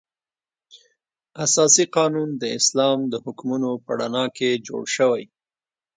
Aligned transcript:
اساسي 1.45 1.85
قانون 1.95 2.29
د 2.41 2.43
اسلام 2.59 2.99
د 3.11 3.13
حکمونو 3.23 3.71
په 3.85 3.91
رڼا 3.99 4.25
کې 4.37 4.49
جوړ 4.67 4.83
شوی. 4.95 5.23